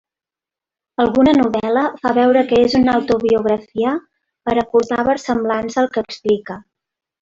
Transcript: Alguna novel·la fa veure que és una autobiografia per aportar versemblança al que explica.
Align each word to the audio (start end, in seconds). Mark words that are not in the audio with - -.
Alguna 1.03 1.33
novel·la 1.39 1.83
fa 1.99 2.15
veure 2.19 2.43
que 2.53 2.63
és 2.69 2.77
una 2.81 2.97
autobiografia 3.01 3.95
per 4.49 4.59
aportar 4.67 5.07
versemblança 5.15 5.85
al 5.87 5.97
que 5.97 6.09
explica. 6.09 6.63